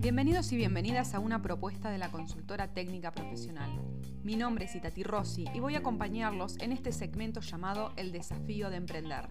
Bienvenidos 0.00 0.52
y 0.52 0.56
bienvenidas 0.56 1.14
a 1.14 1.20
una 1.20 1.40
propuesta 1.40 1.90
de 1.90 1.96
la 1.96 2.10
consultora 2.10 2.74
técnica 2.74 3.12
profesional. 3.12 3.70
Mi 4.22 4.36
nombre 4.36 4.66
es 4.66 4.74
Itati 4.74 5.02
Rossi 5.02 5.46
y 5.54 5.60
voy 5.60 5.74
a 5.76 5.78
acompañarlos 5.78 6.58
en 6.58 6.72
este 6.72 6.92
segmento 6.92 7.40
llamado 7.40 7.92
El 7.96 8.12
desafío 8.12 8.68
de 8.68 8.76
emprender. 8.76 9.26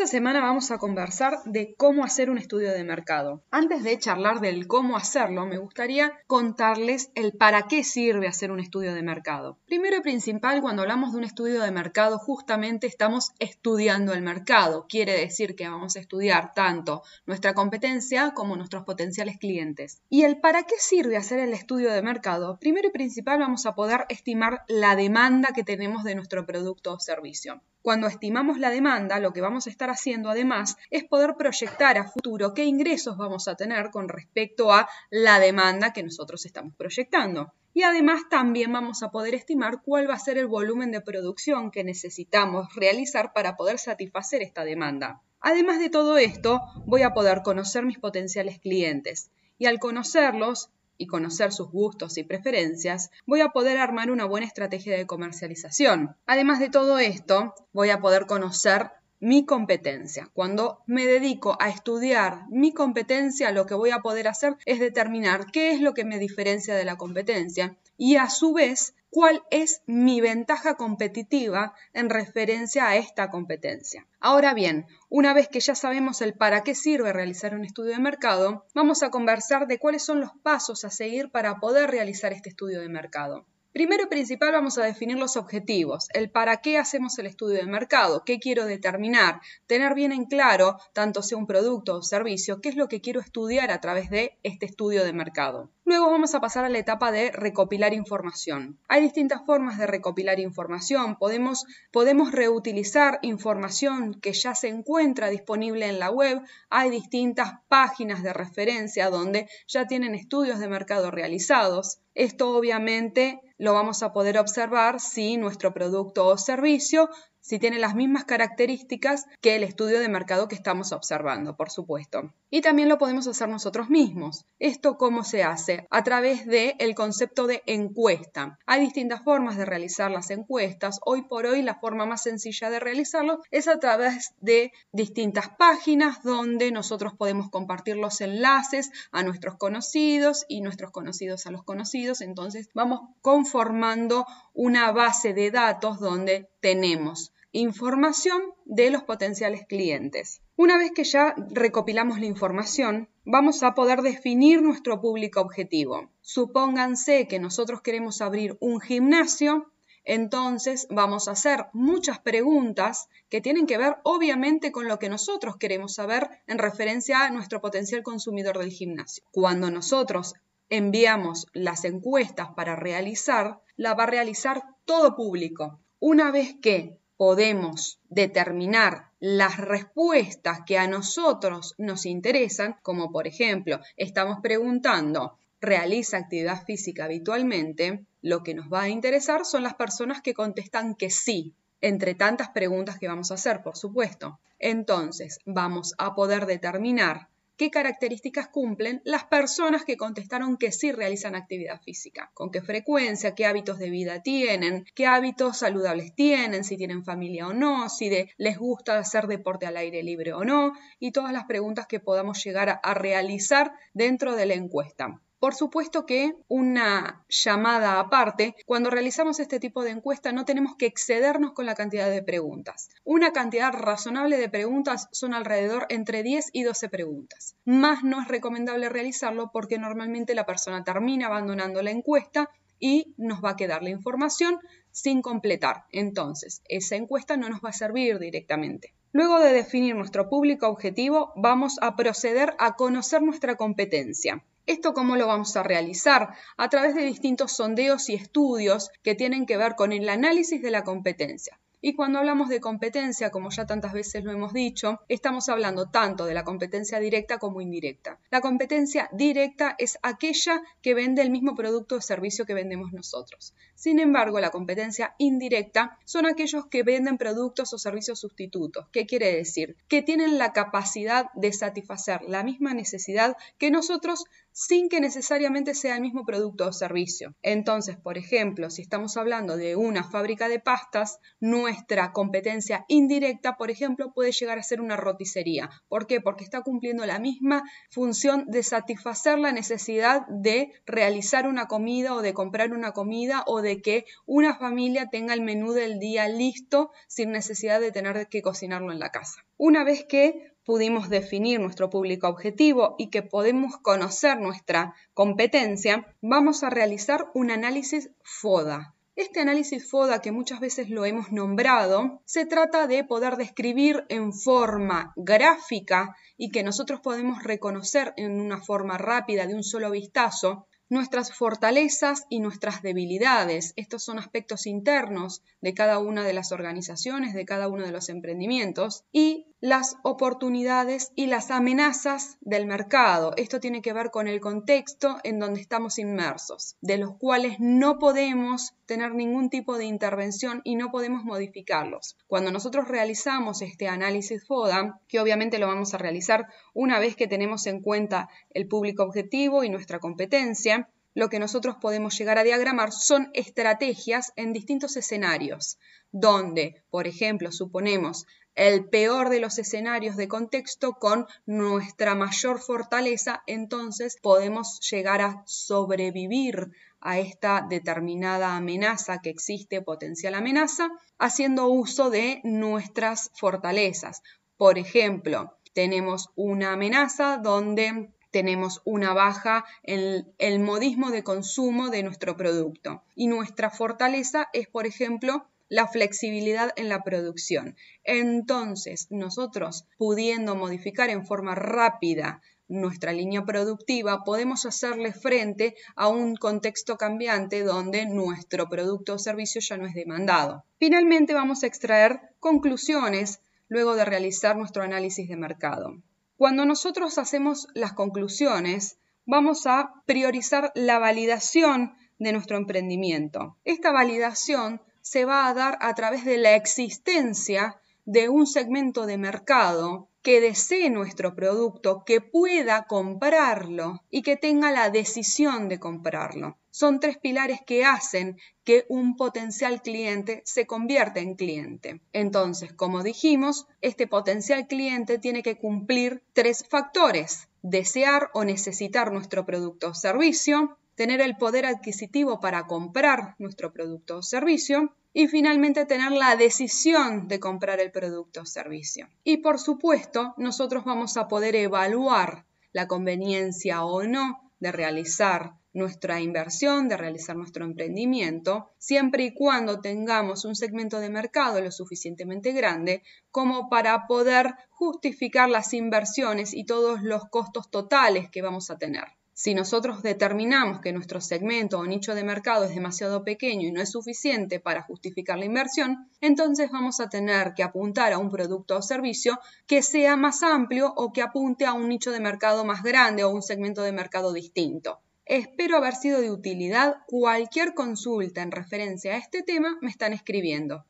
Esta 0.00 0.12
semana 0.12 0.40
vamos 0.40 0.70
a 0.70 0.78
conversar 0.78 1.40
de 1.44 1.74
cómo 1.76 2.04
hacer 2.04 2.30
un 2.30 2.38
estudio 2.38 2.72
de 2.72 2.84
mercado. 2.84 3.42
Antes 3.50 3.82
de 3.82 3.98
charlar 3.98 4.40
del 4.40 4.66
cómo 4.66 4.96
hacerlo, 4.96 5.44
me 5.44 5.58
gustaría 5.58 6.14
contarles 6.26 7.10
el 7.14 7.32
para 7.32 7.68
qué 7.68 7.84
sirve 7.84 8.26
hacer 8.26 8.50
un 8.50 8.60
estudio 8.60 8.94
de 8.94 9.02
mercado. 9.02 9.58
Primero 9.66 9.98
y 9.98 10.00
principal, 10.00 10.62
cuando 10.62 10.80
hablamos 10.80 11.12
de 11.12 11.18
un 11.18 11.24
estudio 11.24 11.60
de 11.60 11.70
mercado, 11.70 12.18
justamente 12.18 12.86
estamos 12.86 13.32
estudiando 13.40 14.14
el 14.14 14.22
mercado. 14.22 14.86
Quiere 14.88 15.12
decir 15.12 15.54
que 15.54 15.68
vamos 15.68 15.96
a 15.96 16.00
estudiar 16.00 16.54
tanto 16.54 17.02
nuestra 17.26 17.52
competencia 17.52 18.30
como 18.30 18.56
nuestros 18.56 18.84
potenciales 18.84 19.36
clientes. 19.36 20.00
Y 20.08 20.22
el 20.22 20.40
para 20.40 20.62
qué 20.62 20.76
sirve 20.78 21.18
hacer 21.18 21.40
el 21.40 21.52
estudio 21.52 21.92
de 21.92 22.00
mercado, 22.00 22.58
primero 22.58 22.88
y 22.88 22.90
principal 22.90 23.38
vamos 23.38 23.66
a 23.66 23.74
poder 23.74 24.06
estimar 24.08 24.62
la 24.66 24.96
demanda 24.96 25.50
que 25.54 25.62
tenemos 25.62 26.04
de 26.04 26.14
nuestro 26.14 26.46
producto 26.46 26.94
o 26.94 27.00
servicio. 27.00 27.60
Cuando 27.82 28.08
estimamos 28.08 28.58
la 28.58 28.68
demanda, 28.68 29.20
lo 29.20 29.32
que 29.32 29.40
vamos 29.40 29.66
a 29.66 29.70
estar 29.70 29.88
haciendo 29.88 30.28
además 30.28 30.76
es 30.90 31.04
poder 31.04 31.34
proyectar 31.38 31.96
a 31.96 32.04
futuro 32.04 32.52
qué 32.52 32.64
ingresos 32.64 33.16
vamos 33.16 33.48
a 33.48 33.54
tener 33.54 33.90
con 33.90 34.10
respecto 34.10 34.70
a 34.70 34.86
la 35.08 35.40
demanda 35.40 35.94
que 35.94 36.02
nosotros 36.02 36.44
estamos 36.44 36.74
proyectando. 36.76 37.54
Y 37.72 37.84
además 37.84 38.22
también 38.28 38.70
vamos 38.70 39.02
a 39.02 39.10
poder 39.10 39.34
estimar 39.34 39.80
cuál 39.82 40.10
va 40.10 40.14
a 40.14 40.18
ser 40.18 40.36
el 40.36 40.46
volumen 40.46 40.90
de 40.90 41.00
producción 41.00 41.70
que 41.70 41.82
necesitamos 41.82 42.74
realizar 42.74 43.32
para 43.32 43.56
poder 43.56 43.78
satisfacer 43.78 44.42
esta 44.42 44.64
demanda. 44.64 45.22
Además 45.40 45.78
de 45.78 45.88
todo 45.88 46.18
esto, 46.18 46.60
voy 46.84 47.00
a 47.00 47.14
poder 47.14 47.40
conocer 47.42 47.86
mis 47.86 47.98
potenciales 47.98 48.58
clientes 48.58 49.30
y 49.56 49.66
al 49.66 49.78
conocerlos 49.78 50.70
y 51.00 51.06
conocer 51.06 51.50
sus 51.50 51.70
gustos 51.70 52.18
y 52.18 52.24
preferencias, 52.24 53.10
voy 53.26 53.40
a 53.40 53.48
poder 53.48 53.78
armar 53.78 54.10
una 54.10 54.26
buena 54.26 54.46
estrategia 54.46 54.96
de 54.96 55.06
comercialización. 55.06 56.14
Además 56.26 56.60
de 56.60 56.68
todo 56.68 56.98
esto, 56.98 57.54
voy 57.72 57.88
a 57.88 58.00
poder 58.00 58.26
conocer 58.26 58.90
mi 59.20 59.44
competencia. 59.44 60.30
Cuando 60.32 60.82
me 60.86 61.06
dedico 61.06 61.56
a 61.60 61.68
estudiar 61.68 62.44
mi 62.50 62.72
competencia, 62.72 63.52
lo 63.52 63.66
que 63.66 63.74
voy 63.74 63.90
a 63.90 64.00
poder 64.00 64.28
hacer 64.28 64.56
es 64.64 64.80
determinar 64.80 65.46
qué 65.52 65.72
es 65.72 65.80
lo 65.80 65.94
que 65.94 66.04
me 66.04 66.18
diferencia 66.18 66.74
de 66.74 66.84
la 66.84 66.96
competencia 66.96 67.76
y 67.96 68.16
a 68.16 68.30
su 68.30 68.54
vez 68.54 68.94
cuál 69.10 69.42
es 69.50 69.82
mi 69.86 70.20
ventaja 70.20 70.76
competitiva 70.76 71.74
en 71.92 72.08
referencia 72.10 72.88
a 72.88 72.96
esta 72.96 73.30
competencia. 73.30 74.06
Ahora 74.20 74.54
bien, 74.54 74.86
una 75.08 75.34
vez 75.34 75.48
que 75.48 75.60
ya 75.60 75.74
sabemos 75.74 76.22
el 76.22 76.34
para 76.34 76.62
qué 76.62 76.74
sirve 76.74 77.12
realizar 77.12 77.54
un 77.54 77.64
estudio 77.64 77.92
de 77.92 77.98
mercado, 77.98 78.64
vamos 78.74 79.02
a 79.02 79.10
conversar 79.10 79.66
de 79.66 79.78
cuáles 79.78 80.02
son 80.02 80.20
los 80.20 80.30
pasos 80.42 80.84
a 80.84 80.90
seguir 80.90 81.30
para 81.30 81.56
poder 81.56 81.90
realizar 81.90 82.32
este 82.32 82.48
estudio 82.48 82.80
de 82.80 82.88
mercado. 82.88 83.46
Primero 83.72 84.02
y 84.02 84.06
principal 84.06 84.50
vamos 84.50 84.78
a 84.78 84.84
definir 84.84 85.16
los 85.16 85.36
objetivos, 85.36 86.08
el 86.12 86.28
para 86.28 86.56
qué 86.56 86.76
hacemos 86.76 87.16
el 87.20 87.26
estudio 87.26 87.58
de 87.58 87.66
mercado, 87.66 88.24
qué 88.24 88.40
quiero 88.40 88.66
determinar, 88.66 89.40
tener 89.68 89.94
bien 89.94 90.10
en 90.10 90.24
claro, 90.24 90.78
tanto 90.92 91.22
sea 91.22 91.38
un 91.38 91.46
producto 91.46 91.98
o 91.98 92.02
servicio, 92.02 92.60
qué 92.60 92.68
es 92.68 92.74
lo 92.74 92.88
que 92.88 93.00
quiero 93.00 93.20
estudiar 93.20 93.70
a 93.70 93.80
través 93.80 94.10
de 94.10 94.36
este 94.42 94.66
estudio 94.66 95.04
de 95.04 95.12
mercado. 95.12 95.70
Luego 95.84 96.10
vamos 96.10 96.34
a 96.34 96.40
pasar 96.40 96.64
a 96.64 96.68
la 96.68 96.78
etapa 96.78 97.12
de 97.12 97.30
recopilar 97.30 97.94
información. 97.94 98.78
Hay 98.88 99.02
distintas 99.02 99.42
formas 99.46 99.78
de 99.78 99.86
recopilar 99.86 100.40
información. 100.40 101.16
Podemos, 101.16 101.64
podemos 101.92 102.32
reutilizar 102.32 103.18
información 103.22 104.14
que 104.20 104.32
ya 104.32 104.54
se 104.54 104.68
encuentra 104.68 105.30
disponible 105.30 105.86
en 105.86 105.98
la 105.98 106.10
web. 106.10 106.42
Hay 106.70 106.90
distintas 106.90 107.54
páginas 107.68 108.22
de 108.22 108.32
referencia 108.32 109.10
donde 109.10 109.48
ya 109.66 109.86
tienen 109.86 110.14
estudios 110.14 110.58
de 110.58 110.68
mercado 110.68 111.10
realizados. 111.10 111.98
Esto 112.14 112.50
obviamente 112.56 113.40
lo 113.60 113.74
vamos 113.74 114.02
a 114.02 114.14
poder 114.14 114.38
observar 114.38 115.00
si 115.00 115.36
nuestro 115.36 115.74
producto 115.74 116.26
o 116.26 116.38
servicio 116.38 117.10
si 117.40 117.58
tiene 117.58 117.78
las 117.78 117.94
mismas 117.94 118.24
características 118.24 119.24
que 119.40 119.56
el 119.56 119.62
estudio 119.62 120.00
de 120.00 120.08
mercado 120.08 120.48
que 120.48 120.54
estamos 120.54 120.92
observando, 120.92 121.56
por 121.56 121.70
supuesto. 121.70 122.32
Y 122.50 122.62
también 122.62 122.88
lo 122.88 122.98
podemos 122.98 123.26
hacer 123.28 123.48
nosotros 123.48 123.90
mismos. 123.90 124.44
¿Esto 124.58 124.96
cómo 124.96 125.22
se 125.22 125.44
hace? 125.44 125.86
A 125.90 126.02
través 126.02 126.46
del 126.46 126.74
el 126.78 126.94
concepto 126.94 127.46
de 127.46 127.62
encuesta. 127.66 128.58
Hay 128.66 128.80
distintas 128.80 129.22
formas 129.22 129.56
de 129.56 129.64
realizar 129.64 130.10
las 130.10 130.30
encuestas. 130.30 130.98
Hoy 131.04 131.22
por 131.22 131.46
hoy 131.46 131.62
la 131.62 131.76
forma 131.76 132.06
más 132.06 132.24
sencilla 132.24 132.70
de 132.70 132.80
realizarlo 132.80 133.40
es 133.50 133.68
a 133.68 133.78
través 133.78 134.34
de 134.40 134.72
distintas 134.92 135.48
páginas 135.58 136.22
donde 136.22 136.72
nosotros 136.72 137.14
podemos 137.16 137.50
compartir 137.50 137.96
los 137.96 138.20
enlaces 138.20 138.90
a 139.12 139.22
nuestros 139.22 139.56
conocidos 139.56 140.44
y 140.48 140.60
nuestros 140.60 140.90
conocidos 140.90 141.46
a 141.46 141.50
los 141.50 141.62
conocidos. 141.62 142.20
Entonces 142.20 142.68
vamos 142.74 143.00
conformando 143.22 144.26
una 144.52 144.90
base 144.92 145.32
de 145.32 145.50
datos 145.50 146.00
donde 146.00 146.50
tenemos 146.60 147.32
información 147.52 148.42
de 148.64 148.90
los 148.90 149.02
potenciales 149.02 149.66
clientes. 149.66 150.40
Una 150.56 150.78
vez 150.78 150.92
que 150.92 151.04
ya 151.04 151.34
recopilamos 151.50 152.20
la 152.20 152.26
información, 152.26 153.08
vamos 153.24 153.62
a 153.62 153.74
poder 153.74 154.02
definir 154.02 154.62
nuestro 154.62 155.00
público 155.00 155.40
objetivo. 155.40 156.10
Supónganse 156.20 157.26
que 157.26 157.40
nosotros 157.40 157.82
queremos 157.82 158.20
abrir 158.20 158.56
un 158.60 158.80
gimnasio, 158.80 159.72
entonces 160.04 160.86
vamos 160.90 161.28
a 161.28 161.32
hacer 161.32 161.66
muchas 161.72 162.18
preguntas 162.20 163.08
que 163.28 163.40
tienen 163.40 163.66
que 163.66 163.78
ver 163.78 163.96
obviamente 164.04 164.72
con 164.72 164.86
lo 164.86 164.98
que 164.98 165.08
nosotros 165.08 165.56
queremos 165.56 165.94
saber 165.94 166.28
en 166.46 166.58
referencia 166.58 167.24
a 167.24 167.30
nuestro 167.30 167.60
potencial 167.60 168.02
consumidor 168.02 168.58
del 168.58 168.70
gimnasio. 168.70 169.24
Cuando 169.32 169.70
nosotros 169.70 170.34
enviamos 170.68 171.46
las 171.52 171.84
encuestas 171.84 172.50
para 172.54 172.76
realizar, 172.76 173.60
la 173.76 173.94
va 173.94 174.04
a 174.04 174.08
realizar 174.08 174.62
todo 174.84 175.16
público. 175.16 175.80
Una 176.02 176.30
vez 176.30 176.56
que 176.62 176.96
podemos 177.18 178.00
determinar 178.08 179.10
las 179.20 179.58
respuestas 179.58 180.60
que 180.64 180.78
a 180.78 180.88
nosotros 180.88 181.74
nos 181.76 182.06
interesan, 182.06 182.78
como 182.82 183.12
por 183.12 183.26
ejemplo, 183.26 183.80
estamos 183.98 184.38
preguntando, 184.40 185.36
¿realiza 185.60 186.16
actividad 186.16 186.64
física 186.64 187.04
habitualmente? 187.04 188.06
Lo 188.22 188.42
que 188.42 188.54
nos 188.54 188.72
va 188.72 188.84
a 188.84 188.88
interesar 188.88 189.44
son 189.44 189.62
las 189.62 189.74
personas 189.74 190.22
que 190.22 190.32
contestan 190.32 190.94
que 190.94 191.10
sí, 191.10 191.52
entre 191.82 192.14
tantas 192.14 192.48
preguntas 192.48 192.98
que 192.98 193.08
vamos 193.08 193.30
a 193.30 193.34
hacer, 193.34 193.62
por 193.62 193.76
supuesto. 193.76 194.40
Entonces, 194.58 195.38
vamos 195.44 195.94
a 195.98 196.14
poder 196.14 196.46
determinar 196.46 197.28
qué 197.60 197.70
características 197.70 198.48
cumplen 198.48 199.02
las 199.04 199.24
personas 199.24 199.84
que 199.84 199.98
contestaron 199.98 200.56
que 200.56 200.72
sí 200.72 200.92
realizan 200.92 201.34
actividad 201.34 201.78
física, 201.82 202.30
con 202.32 202.50
qué 202.50 202.62
frecuencia, 202.62 203.34
qué 203.34 203.44
hábitos 203.44 203.78
de 203.78 203.90
vida 203.90 204.22
tienen, 204.22 204.86
qué 204.94 205.06
hábitos 205.06 205.58
saludables 205.58 206.14
tienen, 206.14 206.64
si 206.64 206.78
tienen 206.78 207.04
familia 207.04 207.48
o 207.48 207.52
no, 207.52 207.90
si 207.90 208.08
les 208.38 208.56
gusta 208.56 208.96
hacer 208.96 209.26
deporte 209.26 209.66
al 209.66 209.76
aire 209.76 210.02
libre 210.02 210.32
o 210.32 210.42
no, 210.42 210.72
y 210.98 211.12
todas 211.12 211.34
las 211.34 211.44
preguntas 211.44 211.86
que 211.86 212.00
podamos 212.00 212.42
llegar 212.42 212.80
a 212.82 212.94
realizar 212.94 213.74
dentro 213.92 214.36
de 214.36 214.46
la 214.46 214.54
encuesta. 214.54 215.20
Por 215.40 215.54
supuesto 215.54 216.04
que 216.04 216.34
una 216.48 217.24
llamada 217.30 217.98
aparte, 217.98 218.54
cuando 218.66 218.90
realizamos 218.90 219.40
este 219.40 219.58
tipo 219.58 219.82
de 219.82 219.90
encuesta 219.90 220.32
no 220.32 220.44
tenemos 220.44 220.76
que 220.76 220.84
excedernos 220.84 221.52
con 221.52 221.64
la 221.64 221.74
cantidad 221.74 222.10
de 222.10 222.22
preguntas. 222.22 222.90
Una 223.04 223.32
cantidad 223.32 223.72
razonable 223.72 224.36
de 224.36 224.50
preguntas 224.50 225.08
son 225.12 225.32
alrededor 225.32 225.86
entre 225.88 226.22
10 226.22 226.50
y 226.52 226.62
12 226.62 226.90
preguntas. 226.90 227.56
Más 227.64 228.04
no 228.04 228.20
es 228.20 228.28
recomendable 228.28 228.90
realizarlo 228.90 229.50
porque 229.50 229.78
normalmente 229.78 230.34
la 230.34 230.44
persona 230.44 230.84
termina 230.84 231.28
abandonando 231.28 231.82
la 231.82 231.90
encuesta 231.90 232.50
y 232.78 233.14
nos 233.16 233.42
va 233.42 233.52
a 233.52 233.56
quedar 233.56 233.82
la 233.82 233.88
información 233.88 234.58
sin 234.90 235.22
completar. 235.22 235.84
Entonces, 235.90 236.60
esa 236.68 236.96
encuesta 236.96 237.38
no 237.38 237.48
nos 237.48 237.60
va 237.60 237.70
a 237.70 237.72
servir 237.72 238.18
directamente. 238.18 238.92
Luego 239.12 239.40
de 239.40 239.54
definir 239.54 239.96
nuestro 239.96 240.28
público 240.28 240.68
objetivo, 240.68 241.32
vamos 241.34 241.78
a 241.80 241.96
proceder 241.96 242.54
a 242.58 242.76
conocer 242.76 243.22
nuestra 243.22 243.56
competencia. 243.56 244.44
¿Esto 244.70 244.94
cómo 244.94 245.16
lo 245.16 245.26
vamos 245.26 245.56
a 245.56 245.64
realizar? 245.64 246.32
A 246.56 246.68
través 246.68 246.94
de 246.94 247.02
distintos 247.04 247.50
sondeos 247.50 248.08
y 248.08 248.14
estudios 248.14 248.92
que 249.02 249.16
tienen 249.16 249.44
que 249.44 249.56
ver 249.56 249.74
con 249.74 249.90
el 249.90 250.08
análisis 250.08 250.62
de 250.62 250.70
la 250.70 250.84
competencia. 250.84 251.58
Y 251.82 251.94
cuando 251.94 252.18
hablamos 252.18 252.50
de 252.50 252.60
competencia, 252.60 253.30
como 253.30 253.48
ya 253.48 253.64
tantas 253.64 253.94
veces 253.94 254.22
lo 254.22 254.32
hemos 254.32 254.52
dicho, 254.52 255.00
estamos 255.08 255.48
hablando 255.48 255.86
tanto 255.86 256.26
de 256.26 256.34
la 256.34 256.44
competencia 256.44 257.00
directa 257.00 257.38
como 257.38 257.62
indirecta. 257.62 258.18
La 258.30 258.42
competencia 258.42 259.08
directa 259.12 259.76
es 259.78 259.98
aquella 260.02 260.60
que 260.82 260.92
vende 260.92 261.22
el 261.22 261.30
mismo 261.30 261.54
producto 261.54 261.96
o 261.96 262.00
servicio 262.02 262.44
que 262.44 262.52
vendemos 262.52 262.92
nosotros. 262.92 263.54
Sin 263.74 263.98
embargo, 263.98 264.40
la 264.40 264.50
competencia 264.50 265.14
indirecta 265.16 265.98
son 266.04 266.26
aquellos 266.26 266.66
que 266.66 266.82
venden 266.82 267.16
productos 267.16 267.72
o 267.72 267.78
servicios 267.78 268.20
sustitutos. 268.20 268.86
¿Qué 268.92 269.06
quiere 269.06 269.34
decir? 269.34 269.74
Que 269.88 270.02
tienen 270.02 270.36
la 270.36 270.52
capacidad 270.52 271.32
de 271.32 271.50
satisfacer 271.54 272.20
la 272.28 272.42
misma 272.42 272.74
necesidad 272.74 273.38
que 273.56 273.70
nosotros 273.70 274.26
sin 274.52 274.88
que 274.88 275.00
necesariamente 275.00 275.74
sea 275.74 275.96
el 275.96 276.02
mismo 276.02 276.24
producto 276.24 276.66
o 276.66 276.72
servicio. 276.72 277.34
Entonces, 277.42 277.96
por 277.96 278.18
ejemplo, 278.18 278.70
si 278.70 278.82
estamos 278.82 279.16
hablando 279.16 279.56
de 279.56 279.76
una 279.76 280.04
fábrica 280.04 280.48
de 280.48 280.60
pastas, 280.60 281.18
nuestra 281.40 282.12
competencia 282.12 282.84
indirecta, 282.88 283.56
por 283.56 283.70
ejemplo, 283.70 284.12
puede 284.12 284.32
llegar 284.32 284.58
a 284.58 284.62
ser 284.62 284.80
una 284.80 284.96
roticería. 284.96 285.70
¿Por 285.88 286.06
qué? 286.06 286.20
Porque 286.20 286.44
está 286.44 286.62
cumpliendo 286.62 287.06
la 287.06 287.18
misma 287.18 287.62
función 287.90 288.44
de 288.46 288.62
satisfacer 288.62 289.38
la 289.38 289.52
necesidad 289.52 290.26
de 290.28 290.72
realizar 290.86 291.46
una 291.46 291.66
comida 291.66 292.14
o 292.14 292.22
de 292.22 292.34
comprar 292.34 292.72
una 292.72 292.92
comida 292.92 293.44
o 293.46 293.62
de 293.62 293.80
que 293.80 294.04
una 294.26 294.56
familia 294.56 295.08
tenga 295.10 295.34
el 295.34 295.40
menú 295.40 295.72
del 295.72 295.98
día 295.98 296.28
listo 296.28 296.90
sin 297.06 297.30
necesidad 297.32 297.80
de 297.80 297.92
tener 297.92 298.28
que 298.28 298.42
cocinarlo 298.42 298.92
en 298.92 298.98
la 298.98 299.10
casa. 299.10 299.44
Una 299.56 299.84
vez 299.84 300.04
que 300.04 300.49
pudimos 300.70 301.08
definir 301.08 301.58
nuestro 301.58 301.90
público 301.90 302.28
objetivo 302.28 302.94
y 302.96 303.10
que 303.10 303.22
podemos 303.22 303.76
conocer 303.78 304.38
nuestra 304.38 304.94
competencia, 305.14 306.06
vamos 306.22 306.62
a 306.62 306.70
realizar 306.70 307.26
un 307.34 307.50
análisis 307.50 308.12
FODA. 308.22 308.94
Este 309.16 309.40
análisis 309.40 309.90
FODA, 309.90 310.20
que 310.20 310.30
muchas 310.30 310.60
veces 310.60 310.88
lo 310.88 311.04
hemos 311.04 311.32
nombrado, 311.32 312.22
se 312.24 312.46
trata 312.46 312.86
de 312.86 313.02
poder 313.02 313.36
describir 313.36 314.04
en 314.10 314.32
forma 314.32 315.12
gráfica 315.16 316.14
y 316.36 316.52
que 316.52 316.62
nosotros 316.62 317.00
podemos 317.00 317.42
reconocer 317.42 318.14
en 318.16 318.40
una 318.40 318.60
forma 318.60 318.96
rápida 318.96 319.48
de 319.48 319.56
un 319.56 319.64
solo 319.64 319.90
vistazo 319.90 320.68
nuestras 320.88 321.32
fortalezas 321.32 322.26
y 322.28 322.38
nuestras 322.38 322.80
debilidades. 322.80 323.72
Estos 323.74 324.04
son 324.04 324.20
aspectos 324.20 324.68
internos 324.68 325.42
de 325.60 325.74
cada 325.74 325.98
una 325.98 326.22
de 326.22 326.32
las 326.32 326.52
organizaciones, 326.52 327.34
de 327.34 327.44
cada 327.44 327.66
uno 327.66 327.84
de 327.84 327.92
los 327.92 328.08
emprendimientos 328.08 329.02
y 329.10 329.46
las 329.60 329.96
oportunidades 330.02 331.12
y 331.14 331.26
las 331.26 331.50
amenazas 331.50 332.38
del 332.40 332.66
mercado. 332.66 333.34
Esto 333.36 333.60
tiene 333.60 333.82
que 333.82 333.92
ver 333.92 334.10
con 334.10 334.26
el 334.26 334.40
contexto 334.40 335.18
en 335.22 335.38
donde 335.38 335.60
estamos 335.60 335.98
inmersos, 335.98 336.76
de 336.80 336.96
los 336.96 337.16
cuales 337.16 337.56
no 337.60 337.98
podemos 337.98 338.74
tener 338.86 339.14
ningún 339.14 339.50
tipo 339.50 339.76
de 339.76 339.84
intervención 339.84 340.62
y 340.64 340.76
no 340.76 340.90
podemos 340.90 341.24
modificarlos. 341.24 342.16
Cuando 342.26 342.50
nosotros 342.50 342.88
realizamos 342.88 343.60
este 343.62 343.86
análisis 343.86 344.46
FODA, 344.46 344.98
que 345.08 345.20
obviamente 345.20 345.58
lo 345.58 345.66
vamos 345.66 345.92
a 345.92 345.98
realizar 345.98 346.46
una 346.72 346.98
vez 346.98 347.14
que 347.14 347.26
tenemos 347.26 347.66
en 347.66 347.82
cuenta 347.82 348.28
el 348.50 348.66
público 348.66 349.02
objetivo 349.02 349.62
y 349.62 349.68
nuestra 349.68 349.98
competencia, 349.98 350.88
lo 351.14 351.28
que 351.28 351.38
nosotros 351.38 351.76
podemos 351.80 352.16
llegar 352.16 352.38
a 352.38 352.44
diagramar 352.44 352.92
son 352.92 353.30
estrategias 353.34 354.32
en 354.36 354.52
distintos 354.52 354.96
escenarios, 354.96 355.78
donde, 356.12 356.82
por 356.90 357.06
ejemplo, 357.06 357.52
suponemos 357.52 358.26
el 358.54 358.88
peor 358.88 359.28
de 359.28 359.40
los 359.40 359.58
escenarios 359.58 360.16
de 360.16 360.28
contexto 360.28 360.94
con 360.94 361.26
nuestra 361.46 362.14
mayor 362.14 362.60
fortaleza, 362.60 363.42
entonces 363.46 364.18
podemos 364.20 364.80
llegar 364.90 365.22
a 365.22 365.42
sobrevivir 365.46 366.70
a 367.00 367.18
esta 367.18 367.64
determinada 367.68 368.56
amenaza 368.56 369.20
que 369.22 369.30
existe, 369.30 369.80
potencial 369.80 370.34
amenaza, 370.34 370.90
haciendo 371.18 371.68
uso 371.68 372.10
de 372.10 372.40
nuestras 372.44 373.30
fortalezas. 373.34 374.22
Por 374.56 374.78
ejemplo, 374.78 375.56
tenemos 375.72 376.28
una 376.34 376.72
amenaza 376.74 377.38
donde 377.38 378.10
tenemos 378.30 378.80
una 378.84 379.12
baja 379.12 379.64
en 379.82 380.32
el 380.38 380.60
modismo 380.60 381.10
de 381.10 381.24
consumo 381.24 381.90
de 381.90 382.02
nuestro 382.02 382.36
producto. 382.36 383.02
Y 383.14 383.26
nuestra 383.26 383.70
fortaleza 383.70 384.48
es, 384.52 384.68
por 384.68 384.86
ejemplo, 384.86 385.46
la 385.68 385.86
flexibilidad 385.86 386.72
en 386.76 386.88
la 386.88 387.02
producción. 387.02 387.76
Entonces, 388.04 389.06
nosotros 389.10 389.86
pudiendo 389.96 390.56
modificar 390.56 391.10
en 391.10 391.24
forma 391.24 391.54
rápida 391.54 392.42
nuestra 392.68 393.12
línea 393.12 393.44
productiva, 393.44 394.22
podemos 394.24 394.64
hacerle 394.66 395.12
frente 395.12 395.74
a 395.96 396.08
un 396.08 396.36
contexto 396.36 396.96
cambiante 396.96 397.62
donde 397.62 398.06
nuestro 398.06 398.68
producto 398.68 399.14
o 399.14 399.18
servicio 399.18 399.60
ya 399.60 399.76
no 399.76 399.86
es 399.86 399.94
demandado. 399.94 400.64
Finalmente, 400.78 401.34
vamos 401.34 401.62
a 401.62 401.66
extraer 401.66 402.20
conclusiones 402.38 403.40
luego 403.68 403.94
de 403.94 404.04
realizar 404.04 404.56
nuestro 404.56 404.82
análisis 404.82 405.28
de 405.28 405.36
mercado. 405.36 405.96
Cuando 406.40 406.64
nosotros 406.64 407.18
hacemos 407.18 407.68
las 407.74 407.92
conclusiones, 407.92 408.96
vamos 409.26 409.66
a 409.66 409.92
priorizar 410.06 410.72
la 410.74 410.98
validación 410.98 411.94
de 412.18 412.32
nuestro 412.32 412.56
emprendimiento. 412.56 413.58
Esta 413.66 413.92
validación 413.92 414.80
se 415.02 415.26
va 415.26 415.48
a 415.48 415.52
dar 415.52 415.76
a 415.82 415.94
través 415.94 416.24
de 416.24 416.38
la 416.38 416.54
existencia 416.54 417.78
de 418.06 418.30
un 418.30 418.46
segmento 418.46 419.04
de 419.04 419.18
mercado 419.18 420.08
que 420.22 420.40
desee 420.40 420.90
nuestro 420.90 421.34
producto, 421.34 422.04
que 422.04 422.20
pueda 422.20 422.84
comprarlo 422.84 424.02
y 424.10 424.22
que 424.22 424.36
tenga 424.36 424.70
la 424.70 424.90
decisión 424.90 425.68
de 425.68 425.80
comprarlo. 425.80 426.58
Son 426.70 427.00
tres 427.00 427.18
pilares 427.18 427.60
que 427.66 427.84
hacen 427.84 428.38
que 428.64 428.86
un 428.88 429.16
potencial 429.16 429.82
cliente 429.82 430.42
se 430.44 430.66
convierta 430.66 431.20
en 431.20 431.34
cliente. 431.34 432.00
Entonces, 432.12 432.72
como 432.72 433.02
dijimos, 433.02 433.66
este 433.80 434.06
potencial 434.06 434.66
cliente 434.68 435.18
tiene 435.18 435.42
que 435.42 435.56
cumplir 435.56 436.22
tres 436.32 436.64
factores. 436.68 437.48
Desear 437.62 438.30
o 438.34 438.44
necesitar 438.44 439.12
nuestro 439.12 439.44
producto 439.44 439.88
o 439.88 439.94
servicio, 439.94 440.78
tener 441.00 441.22
el 441.22 441.38
poder 441.38 441.64
adquisitivo 441.64 442.40
para 442.40 442.66
comprar 442.66 443.34
nuestro 443.38 443.72
producto 443.72 444.18
o 444.18 444.22
servicio 444.22 444.94
y 445.14 445.28
finalmente 445.28 445.86
tener 445.86 446.12
la 446.12 446.36
decisión 446.36 447.26
de 447.26 447.40
comprar 447.40 447.80
el 447.80 447.90
producto 447.90 448.42
o 448.42 448.44
servicio. 448.44 449.08
Y 449.24 449.38
por 449.38 449.58
supuesto, 449.58 450.34
nosotros 450.36 450.84
vamos 450.84 451.16
a 451.16 451.26
poder 451.26 451.56
evaluar 451.56 452.44
la 452.72 452.86
conveniencia 452.86 453.82
o 453.82 454.02
no 454.02 454.52
de 454.58 454.72
realizar 454.72 455.54
nuestra 455.72 456.20
inversión, 456.20 456.86
de 456.88 456.98
realizar 456.98 457.34
nuestro 457.34 457.64
emprendimiento, 457.64 458.68
siempre 458.76 459.24
y 459.24 459.32
cuando 459.32 459.80
tengamos 459.80 460.44
un 460.44 460.54
segmento 460.54 461.00
de 461.00 461.08
mercado 461.08 461.62
lo 461.62 461.70
suficientemente 461.70 462.52
grande 462.52 463.02
como 463.30 463.70
para 463.70 464.06
poder 464.06 464.54
justificar 464.68 465.48
las 465.48 465.72
inversiones 465.72 466.52
y 466.52 466.64
todos 466.64 467.00
los 467.00 467.24
costos 467.30 467.70
totales 467.70 468.28
que 468.28 468.42
vamos 468.42 468.70
a 468.70 468.76
tener. 468.76 469.04
Si 469.42 469.54
nosotros 469.54 470.02
determinamos 470.02 470.82
que 470.82 470.92
nuestro 470.92 471.18
segmento 471.22 471.78
o 471.78 471.86
nicho 471.86 472.14
de 472.14 472.24
mercado 472.24 472.64
es 472.64 472.74
demasiado 472.74 473.24
pequeño 473.24 473.68
y 473.68 473.72
no 473.72 473.80
es 473.80 473.90
suficiente 473.90 474.60
para 474.60 474.82
justificar 474.82 475.38
la 475.38 475.46
inversión, 475.46 476.10
entonces 476.20 476.70
vamos 476.70 477.00
a 477.00 477.08
tener 477.08 477.54
que 477.54 477.62
apuntar 477.62 478.12
a 478.12 478.18
un 478.18 478.30
producto 478.30 478.76
o 478.76 478.82
servicio 478.82 479.40
que 479.66 479.82
sea 479.82 480.18
más 480.18 480.42
amplio 480.42 480.92
o 480.94 481.10
que 481.14 481.22
apunte 481.22 481.64
a 481.64 481.72
un 481.72 481.88
nicho 481.88 482.10
de 482.10 482.20
mercado 482.20 482.66
más 482.66 482.82
grande 482.82 483.24
o 483.24 483.30
un 483.30 483.40
segmento 483.40 483.80
de 483.80 483.92
mercado 483.92 484.34
distinto. 484.34 485.00
Espero 485.24 485.78
haber 485.78 485.94
sido 485.94 486.20
de 486.20 486.30
utilidad. 486.30 486.96
Cualquier 487.06 487.72
consulta 487.72 488.42
en 488.42 488.50
referencia 488.50 489.14
a 489.14 489.16
este 489.16 489.42
tema 489.42 489.78
me 489.80 489.88
están 489.88 490.12
escribiendo. 490.12 490.84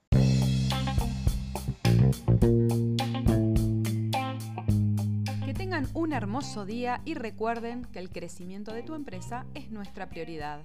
Un 5.95 6.13
hermoso 6.13 6.67
día 6.67 7.01
y 7.05 7.15
recuerden 7.15 7.85
que 7.85 7.99
el 7.99 8.11
crecimiento 8.11 8.73
de 8.73 8.83
tu 8.83 8.95
empresa 8.95 9.47
es 9.55 9.71
nuestra 9.71 10.09
prioridad. 10.09 10.61